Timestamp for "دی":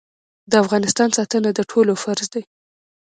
2.33-2.43